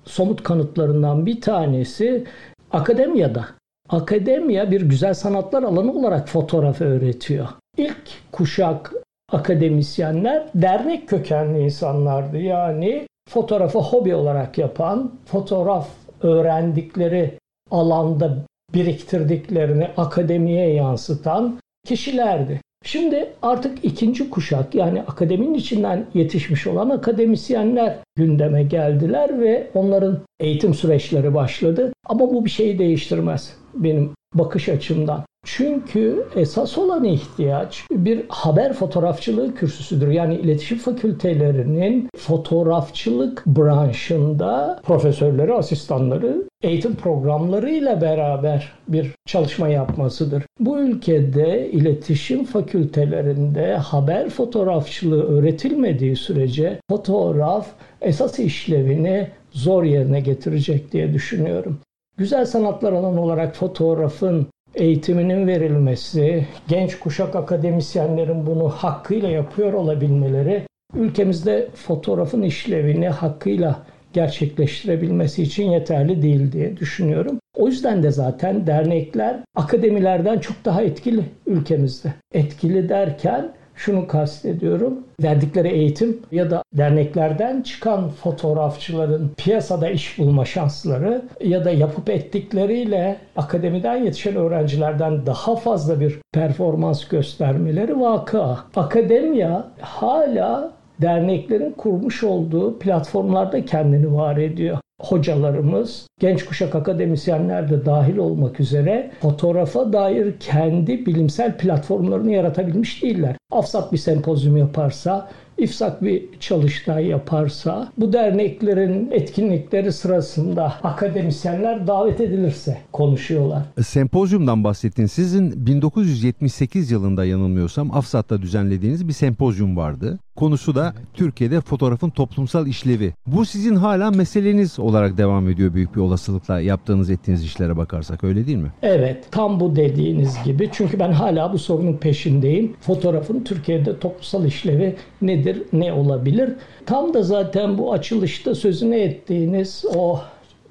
somut 0.06 0.44
kanıtlarından 0.44 1.26
bir 1.26 1.42
tanesi 1.42 2.24
akademiyada. 2.72 3.46
Akademiya 3.90 4.72
bir 4.72 4.82
güzel 4.82 5.14
sanatlar 5.14 5.64
alanı 5.64 5.94
olarak 5.94 6.30
fotoğrafı 6.30 6.86
öğretiyor. 6.86 7.48
İlk 7.78 8.32
kuşak 8.32 8.94
akademisyenler 9.32 10.48
dernek 10.56 11.10
kökenli 11.10 11.60
insanlardı. 11.60 12.38
Yani 12.38 13.08
fotoğrafı 13.30 13.80
hobi 13.80 14.16
olarak 14.16 14.58
yapan, 14.58 15.12
fotoğraf 15.26 15.88
öğrendikleri 16.22 17.40
alanda 17.72 18.38
biriktirdiklerini 18.74 19.88
akademiye 19.98 20.74
yansıtan 20.74 21.60
kişilerdi. 21.86 22.62
Şimdi 22.88 23.30
artık 23.42 23.86
ikinci 23.86 24.30
kuşak 24.30 24.76
yani 24.76 25.02
akademinin 25.02 25.54
içinden 25.54 26.06
yetişmiş 26.14 26.68
olan 26.68 26.90
akademisyenler 26.90 27.96
gündeme 28.16 28.64
geldiler 28.64 29.42
ve 29.42 29.68
onların 29.74 30.20
eğitim 30.40 30.74
süreçleri 30.74 31.34
başladı. 31.34 31.94
Ama 32.06 32.20
bu 32.20 32.46
bir 32.46 32.50
şeyi 32.50 32.80
değiştirmez 32.80 33.54
benim 33.74 34.12
bakış 34.34 34.70
açımdan. 34.70 35.24
Çünkü 35.50 36.26
esas 36.36 36.78
olan 36.78 37.04
ihtiyaç 37.04 37.84
bir 37.92 38.26
haber 38.30 38.74
fotoğrafçılığı 38.74 39.56
kürsüsüdür. 39.56 40.08
Yani 40.08 40.36
iletişim 40.36 40.78
fakültelerinin 40.78 42.10
fotoğrafçılık 42.18 43.46
branşında 43.46 44.80
profesörleri, 44.84 45.54
asistanları 45.54 46.44
eğitim 46.62 46.96
programlarıyla 46.96 48.02
beraber 48.02 48.72
bir 48.88 49.12
çalışma 49.26 49.68
yapmasıdır. 49.68 50.44
Bu 50.60 50.80
ülkede 50.80 51.72
iletişim 51.72 52.44
fakültelerinde 52.44 53.76
haber 53.76 54.30
fotoğrafçılığı 54.30 55.24
öğretilmediği 55.24 56.16
sürece 56.16 56.80
fotoğraf 56.90 57.68
esas 58.02 58.40
işlevini 58.40 59.28
zor 59.52 59.84
yerine 59.84 60.20
getirecek 60.20 60.92
diye 60.92 61.14
düşünüyorum. 61.14 61.80
Güzel 62.18 62.46
sanatlar 62.46 62.94
alanı 62.94 63.22
olarak 63.22 63.56
fotoğrafın 63.56 64.48
eğitiminin 64.78 65.48
verilmesi, 65.48 66.48
genç 66.68 67.00
kuşak 67.00 67.36
akademisyenlerin 67.36 68.46
bunu 68.46 68.70
hakkıyla 68.70 69.30
yapıyor 69.30 69.74
olabilmeleri 69.74 70.64
ülkemizde 70.96 71.68
fotoğrafın 71.76 72.42
işlevini 72.42 73.10
hakkıyla 73.10 73.86
gerçekleştirebilmesi 74.14 75.44
için 75.44 75.72
yeterli 75.72 76.22
değil 76.22 76.52
diye 76.52 76.78
düşünüyorum. 76.78 77.40
O 77.56 77.68
yüzden 77.68 78.04
de 78.04 78.12
zaten 78.12 78.68
dernekler 78.68 79.40
akademilerden 79.56 80.40
çok 80.40 80.66
daha 80.66 80.82
etkili 80.82 81.24
ülkemizde. 81.48 82.14
Etkili 82.34 82.90
derken 82.90 83.54
şunu 83.78 84.08
kastediyorum. 84.08 84.94
Verdikleri 85.24 85.68
eğitim 85.68 86.20
ya 86.32 86.52
da 86.52 86.64
derneklerden 86.74 87.62
çıkan 87.62 88.10
fotoğrafçıların 88.10 89.32
piyasada 89.38 89.90
iş 89.90 90.20
bulma 90.20 90.46
şansları 90.46 91.22
ya 91.42 91.66
da 91.66 91.72
yapıp 91.72 92.10
ettikleriyle 92.10 93.18
akademiden 93.36 93.96
yetişen 93.96 94.36
öğrencilerden 94.36 95.26
daha 95.26 95.56
fazla 95.56 96.00
bir 96.00 96.20
performans 96.34 97.08
göstermeleri 97.08 98.00
vaka. 98.00 98.58
Akademiya 98.76 99.68
hala 99.82 100.72
derneklerin 101.02 101.72
kurmuş 101.72 102.24
olduğu 102.24 102.80
platformlarda 102.80 103.66
kendini 103.66 104.14
var 104.14 104.38
ediyor 104.38 104.78
hocalarımız, 105.02 106.08
genç 106.20 106.46
kuşak 106.46 106.76
akademisyenler 106.76 107.70
de 107.70 107.86
dahil 107.86 108.18
olmak 108.18 108.60
üzere 108.60 109.12
fotoğrafa 109.22 109.94
dair 109.94 110.34
kendi 110.40 111.06
bilimsel 111.06 111.58
platformlarını 111.58 112.32
yaratabilmiş 112.32 113.04
değiller. 113.04 113.36
Afsat 113.52 113.94
bir 113.94 113.98
sempozyum 113.98 114.58
yaparsa 114.58 115.30
İFSAK 115.58 116.02
bir 116.02 116.26
çalıştay 116.40 117.06
yaparsa 117.06 117.92
bu 117.98 118.14
derneklerin 118.14 119.12
etkinlikleri 119.12 119.94
sırasında 119.94 120.74
akademisyenler 120.84 121.88
davet 121.88 122.22
edilirse 122.22 122.78
konuşuyorlar. 122.92 123.64
Sempozyumdan 123.84 124.64
bahsettin. 124.64 125.06
Sizin 125.06 125.66
1978 125.66 126.92
yılında 126.92 127.26
yanılmıyorsam 127.26 127.92
Afsat'ta 127.92 128.42
düzenlediğiniz 128.42 129.08
bir 129.08 129.14
sempozyum 129.14 129.78
vardı. 129.78 130.20
Konusu 130.36 130.76
da 130.76 130.94
evet. 130.98 131.08
Türkiye'de 131.14 131.62
fotoğrafın 131.62 132.10
toplumsal 132.10 132.68
işlevi. 132.68 133.14
Bu 133.28 133.46
sizin 133.46 133.76
hala 133.76 134.12
meseleniz 134.12 134.80
olarak 134.88 135.18
devam 135.18 135.50
ediyor 135.50 135.74
büyük 135.74 135.96
bir 135.96 136.02
olasılıkla 136.02 136.60
yaptığınız 136.60 137.10
ettiğiniz 137.10 137.44
işlere 137.44 137.78
bakarsak 137.78 138.24
öyle 138.24 138.48
değil 138.48 138.58
mi? 138.58 138.72
Evet 138.82 139.26
tam 139.32 139.60
bu 139.60 139.76
dediğiniz 139.76 140.44
gibi. 140.46 140.70
Çünkü 140.74 141.00
ben 141.00 141.12
hala 141.12 141.54
bu 141.54 141.58
sorunun 141.58 141.98
peşindeyim. 141.98 142.76
Fotoğrafın 142.82 143.44
Türkiye'de 143.44 144.00
toplumsal 144.00 144.46
işlevi 144.46 144.96
nedir, 145.22 145.64
ne 145.74 145.94
olabilir? 145.94 146.50
Tam 146.86 147.14
da 147.14 147.24
zaten 147.24 147.78
bu 147.78 147.94
açılışta 147.94 148.56
sözünü 148.56 148.96
ettiğiniz 148.96 149.86
o 149.96 150.20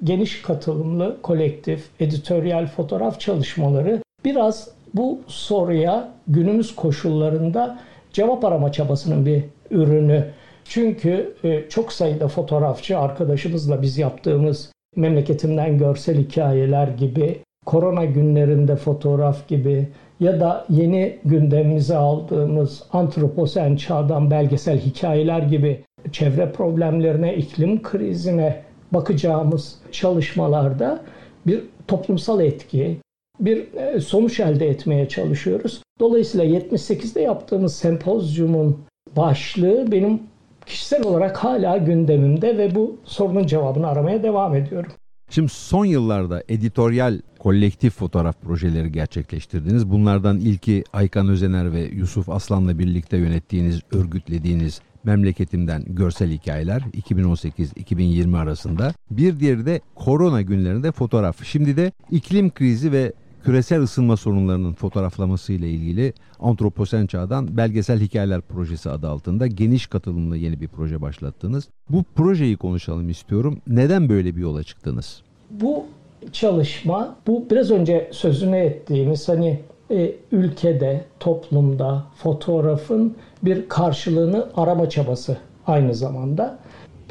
geniş 0.03 0.41
katılımlı 0.41 1.17
kolektif 1.21 1.85
editoryal 1.99 2.67
fotoğraf 2.67 3.19
çalışmaları 3.19 4.01
biraz 4.25 4.69
bu 4.93 5.19
soruya 5.27 6.11
günümüz 6.27 6.75
koşullarında 6.75 7.79
cevap 8.13 8.45
arama 8.45 8.71
çabasının 8.71 9.25
bir 9.25 9.43
ürünü. 9.71 10.25
Çünkü 10.69 11.35
e, 11.43 11.69
çok 11.69 11.93
sayıda 11.93 12.27
fotoğrafçı 12.27 12.99
arkadaşımızla 12.99 13.81
biz 13.81 13.97
yaptığımız 13.97 14.71
memleketimden 14.95 15.77
görsel 15.77 16.17
hikayeler 16.17 16.87
gibi, 16.87 17.39
korona 17.65 18.05
günlerinde 18.05 18.75
fotoğraf 18.75 19.47
gibi 19.47 19.87
ya 20.19 20.39
da 20.39 20.65
yeni 20.69 21.19
gündemimize 21.25 21.95
aldığımız 21.95 22.83
antroposen 22.93 23.75
çağdan 23.75 24.31
belgesel 24.31 24.79
hikayeler 24.79 25.39
gibi 25.41 25.83
çevre 26.11 26.51
problemlerine, 26.51 27.35
iklim 27.35 27.81
krizine 27.81 28.63
bakacağımız 28.91 29.75
çalışmalarda 29.91 31.01
bir 31.47 31.63
toplumsal 31.87 32.41
etki, 32.41 32.97
bir 33.39 33.73
e, 33.73 33.99
sonuç 33.99 34.39
elde 34.39 34.67
etmeye 34.67 35.07
çalışıyoruz. 35.07 35.81
Dolayısıyla 35.99 36.45
78'de 36.45 37.21
yaptığımız 37.21 37.75
sempozyumun 37.75 38.77
başlığı 39.15 39.91
benim 39.91 40.19
kişisel 40.67 41.03
olarak 41.03 41.37
hala 41.37 41.77
gündemimde 41.77 42.57
ve 42.57 42.75
bu 42.75 42.97
sorunun 43.03 43.47
cevabını 43.47 43.87
aramaya 43.87 44.23
devam 44.23 44.55
ediyorum. 44.55 44.91
Şimdi 45.29 45.49
son 45.49 45.85
yıllarda 45.85 46.43
editoryal 46.49 47.21
kolektif 47.39 47.93
fotoğraf 47.93 48.41
projeleri 48.41 48.91
gerçekleştirdiniz. 48.91 49.91
Bunlardan 49.91 50.39
ilki 50.39 50.83
Aykan 50.93 51.29
Özener 51.29 51.73
ve 51.73 51.81
Yusuf 51.81 52.29
Aslan'la 52.29 52.79
birlikte 52.79 53.17
yönettiğiniz, 53.17 53.81
örgütlediğiniz 53.91 54.81
Memleketimden 55.03 55.83
Görsel 55.87 56.31
Hikayeler 56.31 56.81
2018-2020 56.81 58.37
arasında. 58.37 58.93
Bir 59.11 59.39
diğeri 59.39 59.65
de 59.65 59.81
korona 59.95 60.41
günlerinde 60.41 60.91
fotoğraf. 60.91 61.43
Şimdi 61.43 61.77
de 61.77 61.91
iklim 62.11 62.51
krizi 62.51 62.91
ve 62.91 63.13
küresel 63.43 63.81
ısınma 63.81 64.17
sorunlarının 64.17 64.73
fotoğraflaması 64.73 65.53
ile 65.53 65.69
ilgili 65.69 66.13
Antroposen 66.39 67.07
Çağ'dan 67.07 67.57
Belgesel 67.57 67.99
Hikayeler 67.99 68.41
Projesi 68.41 68.89
adı 68.89 69.09
altında 69.09 69.47
geniş 69.47 69.87
katılımlı 69.87 70.37
yeni 70.37 70.61
bir 70.61 70.67
proje 70.67 71.01
başlattınız. 71.01 71.69
Bu 71.89 72.03
projeyi 72.15 72.57
konuşalım 72.57 73.09
istiyorum. 73.09 73.61
Neden 73.67 74.09
böyle 74.09 74.35
bir 74.35 74.41
yola 74.41 74.63
çıktınız? 74.63 75.21
Bu 75.51 75.85
çalışma, 76.31 77.15
bu 77.27 77.45
biraz 77.51 77.71
önce 77.71 78.09
sözünü 78.13 78.57
ettiğimiz 78.57 79.29
hani 79.29 79.59
e, 79.91 80.15
ülkede, 80.31 81.05
toplumda 81.19 82.03
fotoğrafın 82.15 83.15
bir 83.43 83.69
karşılığını 83.69 84.49
arama 84.55 84.89
çabası 84.89 85.37
aynı 85.67 85.95
zamanda. 85.95 86.59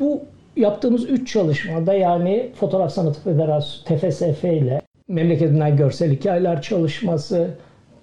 Bu 0.01 0.23
yaptığımız 0.57 1.11
üç 1.11 1.33
çalışmada 1.33 1.95
yani 1.95 2.53
Fotoğraf 2.55 2.93
Sanatı 2.93 3.21
Federasyonu 3.21 3.99
TFSF 3.99 4.45
ile 4.45 4.81
memleketinden 5.09 5.77
görsel 5.77 6.13
hikayeler 6.13 6.63
çalışması, 6.63 7.51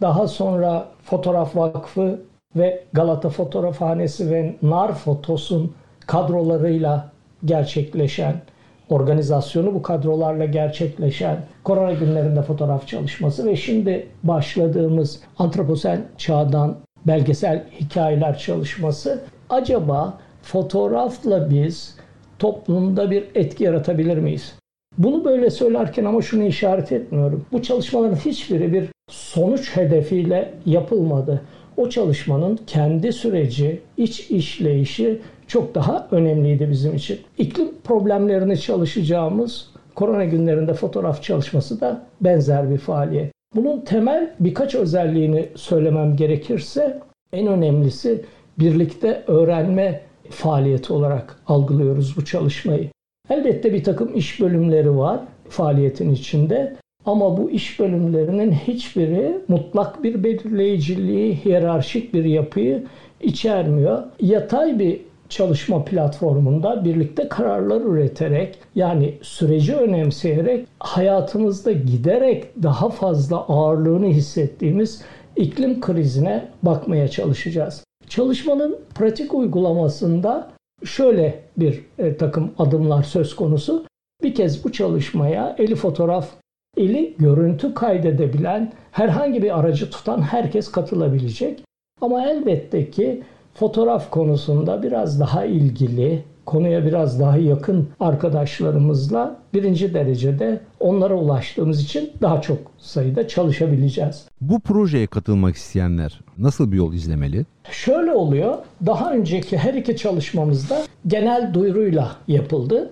daha 0.01 0.27
sonra 0.27 0.88
Fotoğraf 1.03 1.55
Vakfı 1.55 2.19
ve 2.55 2.83
Galata 2.93 3.29
Fotoğrafhanesi 3.29 4.31
ve 4.31 4.55
Nar 4.62 4.93
Fotos'un 4.93 5.74
kadrolarıyla 6.07 7.12
gerçekleşen, 7.45 8.41
organizasyonu 8.89 9.74
bu 9.74 9.81
kadrolarla 9.81 10.45
gerçekleşen 10.45 11.38
korona 11.63 11.93
günlerinde 11.93 12.41
fotoğraf 12.41 12.88
çalışması 12.88 13.45
ve 13.45 13.55
şimdi 13.55 14.07
başladığımız 14.24 15.19
antroposen 15.38 16.01
çağdan 16.17 16.75
belgesel 17.07 17.63
hikayeler 17.79 18.38
çalışması 18.38 19.24
acaba 19.50 20.17
fotoğrafla 20.41 21.50
biz 21.50 21.95
toplumda 22.39 23.12
bir 23.12 23.24
etki 23.36 23.63
yaratabilir 23.63 24.17
miyiz? 24.17 24.55
Bunu 24.97 25.25
böyle 25.25 25.50
söylerken 25.50 26.05
ama 26.05 26.21
şunu 26.21 26.43
işaret 26.43 26.91
etmiyorum. 26.91 27.45
Bu 27.51 27.62
çalışmaların 27.62 28.15
hiçbiri 28.15 28.73
bir 28.73 28.89
sonuç 29.09 29.77
hedefiyle 29.77 30.53
yapılmadı. 30.65 31.41
O 31.77 31.89
çalışmanın 31.89 32.59
kendi 32.67 33.13
süreci, 33.13 33.81
iç 33.97 34.31
işleyişi 34.31 35.19
çok 35.47 35.75
daha 35.75 36.07
önemliydi 36.12 36.69
bizim 36.71 36.95
için. 36.95 37.19
İklim 37.38 37.67
problemlerini 37.83 38.59
çalışacağımız 38.59 39.69
korona 39.95 40.25
günlerinde 40.25 40.73
fotoğraf 40.73 41.23
çalışması 41.23 41.81
da 41.81 42.05
benzer 42.21 42.69
bir 42.69 42.77
faaliyet. 42.77 43.31
Bunun 43.55 43.81
temel 43.81 44.33
birkaç 44.39 44.75
özelliğini 44.75 45.49
söylemem 45.56 46.15
gerekirse 46.15 46.99
en 47.34 47.47
önemlisi 47.47 48.25
birlikte 48.60 49.23
öğrenme 49.27 50.01
faaliyeti 50.29 50.93
olarak 50.93 51.39
algılıyoruz 51.47 52.17
bu 52.17 52.25
çalışmayı. 52.25 52.89
Elbette 53.29 53.73
bir 53.73 53.83
takım 53.83 54.15
iş 54.15 54.41
bölümleri 54.41 54.97
var 54.97 55.19
faaliyetin 55.49 56.13
içinde 56.13 56.75
ama 57.05 57.38
bu 57.38 57.51
iş 57.51 57.79
bölümlerinin 57.79 58.51
hiçbiri 58.51 59.38
mutlak 59.47 60.03
bir 60.03 60.23
belirleyiciliği, 60.23 61.36
hiyerarşik 61.45 62.13
bir 62.13 62.25
yapıyı 62.25 62.83
içermiyor. 63.21 64.03
Yatay 64.21 64.79
bir 64.79 65.01
çalışma 65.29 65.86
platformunda 65.86 66.86
birlikte 66.86 67.29
kararlar 67.29 67.81
üreterek 67.81 68.59
yani 68.75 69.13
süreci 69.21 69.75
önemseyerek 69.75 70.67
hayatımızda 70.79 71.71
giderek 71.71 72.63
daha 72.63 72.89
fazla 72.89 73.38
ağırlığını 73.38 74.07
hissettiğimiz 74.07 75.01
iklim 75.36 75.81
krizine 75.81 76.45
bakmaya 76.63 77.07
çalışacağız. 77.07 77.83
Çalışmanın 78.07 78.79
pratik 78.95 79.33
uygulamasında 79.33 80.51
şöyle 80.86 81.39
bir 81.58 81.86
e, 82.00 82.17
takım 82.17 82.52
adımlar 82.58 83.04
söz 83.04 83.36
konusu. 83.36 83.86
Bir 84.24 84.36
kez 84.36 84.63
bu 84.63 84.72
çalışmaya 84.72 85.56
eli 85.60 85.76
fotoğraf, 85.76 86.30
eli 86.78 87.15
görüntü 87.19 87.74
kaydedebilen, 87.74 88.74
herhangi 88.91 89.43
bir 89.43 89.60
aracı 89.60 89.89
tutan 89.89 90.22
herkes 90.22 90.72
katılabilecek. 90.72 91.63
Ama 92.02 92.28
elbette 92.28 92.91
ki 92.91 93.24
fotoğraf 93.54 94.10
konusunda 94.10 94.84
biraz 94.84 95.19
daha 95.19 95.46
ilgili, 95.46 96.24
konuya 96.45 96.86
biraz 96.86 97.19
daha 97.19 97.38
yakın 97.38 97.89
arkadaşlarımızla 97.99 99.39
birinci 99.53 99.93
derecede 99.93 100.60
onlara 100.79 101.15
ulaştığımız 101.15 101.84
için 101.84 102.12
daha 102.21 102.41
çok 102.41 102.58
sayıda 102.77 103.27
çalışabileceğiz. 103.27 104.25
Bu 104.41 104.60
projeye 104.60 105.08
katılmak 105.08 105.56
isteyenler 105.56 106.19
nasıl 106.38 106.71
bir 106.71 106.77
yol 106.77 106.93
izlemeli? 106.93 107.45
Şöyle 107.71 108.12
oluyor. 108.12 108.56
Daha 108.86 109.13
önceki 109.13 109.58
her 109.58 109.73
iki 109.73 109.97
çalışmamızda 109.97 110.82
genel 111.08 111.53
duyuruyla 111.53 112.12
yapıldı. 112.27 112.91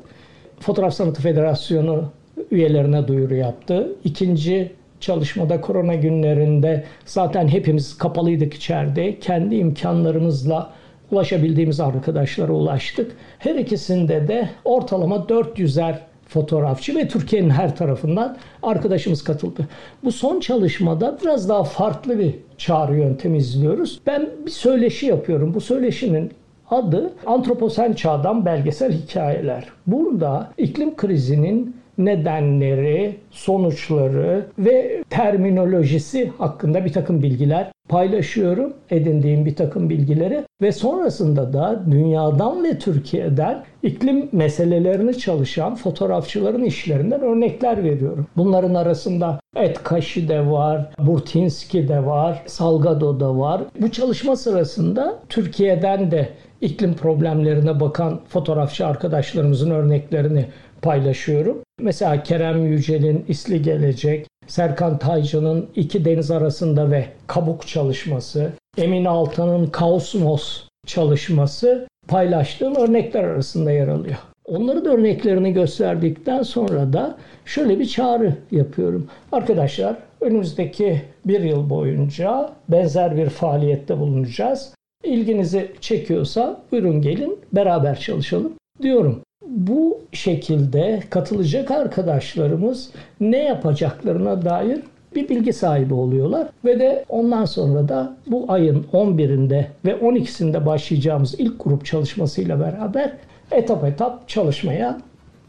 Fotoğraf 0.60 0.94
Sanatı 0.94 1.22
Federasyonu 1.22 2.06
üyelerine 2.52 3.08
duyuru 3.08 3.36
yaptı. 3.36 3.96
İkinci 4.04 4.72
çalışmada 5.00 5.62
korona 5.62 5.96
günlerinde 5.96 6.84
zaten 7.06 7.48
hepimiz 7.48 7.98
kapalıydık 7.98 8.54
içeride. 8.54 9.20
Kendi 9.20 9.56
imkanlarımızla 9.56 10.74
ulaşabildiğimiz 11.12 11.80
arkadaşlara 11.80 12.52
ulaştık. 12.52 13.12
Her 13.40 13.56
ikisinde 13.56 14.28
de 14.28 14.50
ortalama 14.66 15.16
400'er 15.16 15.96
fotoğrafçı 16.28 16.96
ve 16.96 17.08
Türkiye'nin 17.08 17.50
her 17.50 17.76
tarafından 17.76 18.38
arkadaşımız 18.64 19.24
katıldı. 19.24 19.68
Bu 20.04 20.12
son 20.12 20.40
çalışmada 20.40 21.18
biraz 21.24 21.50
daha 21.50 21.64
farklı 21.64 22.20
bir 22.20 22.36
çağrı 22.58 22.98
yöntemi 22.98 23.38
izliyoruz. 23.38 24.00
Ben 24.08 24.30
bir 24.46 24.52
söyleşi 24.52 25.06
yapıyorum. 25.06 25.54
Bu 25.54 25.62
söyleşinin 25.62 26.32
adı 26.70 27.14
Antroposen 27.26 27.94
Çağdan 27.94 28.46
Belgesel 28.46 28.94
Hikayeler. 28.94 29.66
Burada 29.88 30.52
iklim 30.58 30.96
krizinin 30.96 31.81
nedenleri, 32.06 33.16
sonuçları 33.32 34.46
ve 34.60 35.04
terminolojisi 35.10 36.32
hakkında 36.38 36.86
bir 36.86 36.94
takım 36.94 37.24
bilgiler 37.24 37.72
paylaşıyorum 37.90 38.74
edindiğim 38.90 39.46
bir 39.46 39.56
takım 39.56 39.90
bilgileri 39.90 40.44
ve 40.62 40.72
sonrasında 40.72 41.54
da 41.54 41.82
dünyadan 41.92 42.64
ve 42.64 42.80
Türkiye'den 42.80 43.64
iklim 43.84 44.30
meselelerini 44.32 45.18
çalışan 45.18 45.76
fotoğrafçıların 45.76 46.64
işlerinden 46.64 47.22
örnekler 47.22 47.84
veriyorum. 47.84 48.28
Bunların 48.38 48.74
arasında 48.74 49.40
Etkaşi 49.56 50.30
de 50.30 50.52
var, 50.52 50.90
Burtinski 51.00 51.88
de 51.88 52.06
var, 52.06 52.44
Salgado 52.46 53.20
da 53.20 53.38
var. 53.38 53.62
Bu 53.82 53.92
çalışma 53.92 54.36
sırasında 54.36 55.20
Türkiye'den 55.30 56.12
de 56.12 56.30
iklim 56.62 56.94
problemlerine 56.94 57.80
bakan 57.80 58.20
fotoğrafçı 58.28 58.88
arkadaşlarımızın 58.88 59.72
örneklerini 59.72 60.46
paylaşıyorum. 60.82 61.64
Mesela 61.80 62.24
Kerem 62.24 62.66
Yücel'in 62.66 63.26
İsli 63.28 63.62
Gelecek, 63.62 64.28
Serkan 64.48 65.00
Taycı'nın 65.00 65.70
İki 65.76 66.06
Deniz 66.06 66.32
Arasında 66.32 66.92
ve 66.92 67.06
Kabuk 67.28 67.68
çalışması, 67.68 68.52
Emin 68.78 69.06
Altan'ın 69.06 69.68
Kaosmos 69.68 70.64
çalışması 70.86 71.88
paylaştığım 72.08 72.76
örnekler 72.76 73.24
arasında 73.24 73.72
yer 73.72 73.88
alıyor. 73.88 74.18
Onların 74.46 74.86
örneklerini 74.86 75.54
gösterdikten 75.54 76.44
sonra 76.44 76.94
da 76.94 77.18
şöyle 77.46 77.80
bir 77.80 77.86
çağrı 77.86 78.36
yapıyorum. 78.52 79.08
Arkadaşlar 79.32 79.96
önümüzdeki 80.22 81.02
bir 81.26 81.42
yıl 81.42 81.70
boyunca 81.70 82.50
benzer 82.70 83.18
bir 83.18 83.30
faaliyette 83.30 84.00
bulunacağız. 84.00 84.74
İlginizi 85.04 85.72
çekiyorsa 85.82 86.62
buyurun 86.72 87.02
gelin 87.02 87.40
beraber 87.54 88.00
çalışalım 88.00 88.54
diyorum 88.82 89.22
bu 89.48 90.00
şekilde 90.12 91.04
katılacak 91.10 91.72
arkadaşlarımız 91.72 92.90
ne 93.20 93.44
yapacaklarına 93.44 94.46
dair 94.46 94.80
bir 95.16 95.30
bilgi 95.30 95.54
sahibi 95.54 95.94
oluyorlar 95.94 96.48
ve 96.66 96.80
de 96.80 97.06
ondan 97.10 97.46
sonra 97.46 97.88
da 97.88 98.16
bu 98.28 98.46
ayın 98.48 98.86
11'inde 98.94 99.66
ve 99.86 99.92
12'sinde 99.92 100.66
başlayacağımız 100.66 101.36
ilk 101.40 101.64
grup 101.64 101.86
çalışmasıyla 101.86 102.60
beraber 102.60 103.14
etap 103.52 103.84
etap 103.84 104.30
çalışmaya 104.30 104.98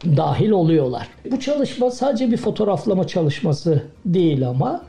dahil 0.05 0.49
oluyorlar. 0.49 1.07
Bu 1.31 1.39
çalışma 1.39 1.91
sadece 1.91 2.31
bir 2.31 2.37
fotoğraflama 2.37 3.07
çalışması 3.07 3.83
değil 4.05 4.47
ama 4.47 4.81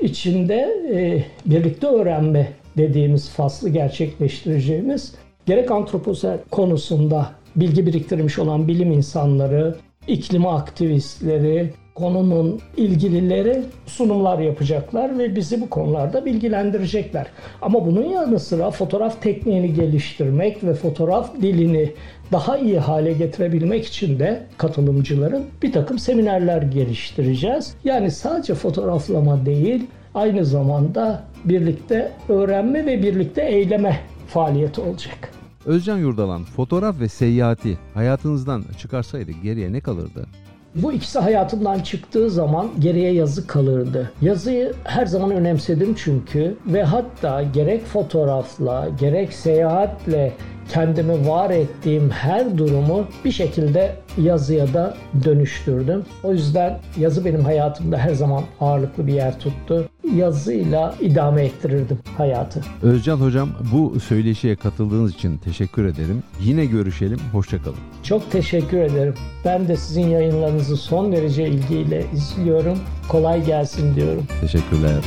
içinde 0.00 0.56
e, 0.92 1.24
birlikte 1.50 1.86
öğrenme 1.86 2.48
dediğimiz 2.76 3.30
faslı 3.30 3.68
gerçekleştireceğimiz 3.68 5.14
gerek 5.46 5.70
antroposen 5.70 6.38
konusunda 6.50 7.30
bilgi 7.56 7.86
biriktirmiş 7.86 8.38
olan 8.38 8.68
bilim 8.68 8.92
insanları, 8.92 9.76
iklim 10.06 10.46
aktivistleri, 10.46 11.70
konunun 11.94 12.60
ilgilileri 12.76 13.62
sunumlar 13.86 14.38
yapacaklar 14.38 15.18
ve 15.18 15.36
bizi 15.36 15.60
bu 15.60 15.70
konularda 15.70 16.24
bilgilendirecekler. 16.24 17.26
Ama 17.62 17.86
bunun 17.86 18.04
yanı 18.04 18.38
sıra 18.40 18.70
fotoğraf 18.70 19.22
tekniğini 19.22 19.74
geliştirmek 19.74 20.64
ve 20.64 20.74
fotoğraf 20.74 21.34
dilini 21.42 21.92
daha 22.32 22.58
iyi 22.58 22.78
hale 22.78 23.12
getirebilmek 23.12 23.86
için 23.86 24.18
de 24.18 24.42
katılımcıların 24.56 25.44
bir 25.62 25.72
takım 25.72 25.98
seminerler 25.98 26.62
geliştireceğiz. 26.62 27.74
Yani 27.84 28.10
sadece 28.10 28.54
fotoğraflama 28.54 29.46
değil, 29.46 29.86
aynı 30.14 30.44
zamanda 30.44 31.24
birlikte 31.44 32.12
öğrenme 32.28 32.86
ve 32.86 33.02
birlikte 33.02 33.42
eyleme 33.42 34.00
faaliyeti 34.26 34.80
olacak. 34.80 35.41
Özcan 35.66 35.98
Yurdalan 35.98 36.44
fotoğraf 36.44 37.00
ve 37.00 37.08
seyahati 37.08 37.78
hayatınızdan 37.94 38.64
çıkarsaydı 38.78 39.30
geriye 39.42 39.72
ne 39.72 39.80
kalırdı? 39.80 40.26
Bu 40.74 40.92
ikisi 40.92 41.18
hayatımdan 41.18 41.80
çıktığı 41.80 42.30
zaman 42.30 42.70
geriye 42.78 43.12
yazı 43.12 43.46
kalırdı. 43.46 44.12
Yazıyı 44.22 44.72
her 44.84 45.06
zaman 45.06 45.30
önemsedim 45.30 45.94
çünkü 45.94 46.56
ve 46.66 46.82
hatta 46.82 47.42
gerek 47.42 47.86
fotoğrafla 47.86 48.88
gerek 49.00 49.32
seyahatle 49.32 50.32
kendimi 50.72 51.28
var 51.28 51.50
ettiğim 51.50 52.10
her 52.10 52.58
durumu 52.58 53.06
bir 53.24 53.32
şekilde 53.32 53.96
yazıya 54.18 54.74
da 54.74 54.96
dönüştürdüm. 55.24 56.02
O 56.22 56.32
yüzden 56.32 56.78
yazı 56.98 57.24
benim 57.24 57.44
hayatımda 57.44 57.98
her 57.98 58.14
zaman 58.14 58.44
ağırlıklı 58.60 59.06
bir 59.06 59.12
yer 59.12 59.38
tuttu. 59.38 59.88
Yazıyla 60.16 60.94
idame 61.00 61.44
ettirirdim 61.44 61.98
hayatı. 62.16 62.60
Özcan 62.82 63.16
Hocam 63.16 63.48
bu 63.72 64.00
söyleşiye 64.00 64.56
katıldığınız 64.56 65.14
için 65.14 65.36
teşekkür 65.38 65.84
ederim. 65.84 66.22
Yine 66.40 66.64
görüşelim. 66.64 67.18
Hoşçakalın. 67.32 67.78
Çok 68.02 68.32
teşekkür 68.32 68.78
ederim. 68.78 69.14
Ben 69.44 69.68
de 69.68 69.76
sizin 69.76 70.08
yayınlarınızı 70.08 70.76
son 70.76 71.12
derece 71.12 71.48
ilgiyle 71.48 72.04
izliyorum. 72.14 72.78
Kolay 73.08 73.46
gelsin 73.46 73.94
diyorum. 73.94 74.24
Teşekkürler. 74.40 75.00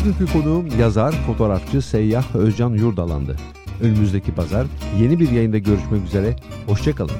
Bugünkü 0.00 0.32
konuğum 0.32 0.66
yazar, 0.80 1.12
fotoğrafçı, 1.26 1.82
seyyah 1.82 2.34
Özcan 2.34 2.70
Yurdalan'dı. 2.70 3.36
Önümüzdeki 3.82 4.34
pazar 4.34 4.66
yeni 5.00 5.20
bir 5.20 5.30
yayında 5.30 5.58
görüşmek 5.58 6.04
üzere. 6.06 6.36
Hoşçakalın. 6.66 7.16